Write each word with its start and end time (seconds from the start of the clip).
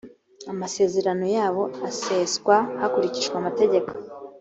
amasezerano 0.51 1.25
yabo 1.35 1.63
aseswa 1.89 2.55
hakurikijwe 2.79 3.35
amategeko 3.37 3.91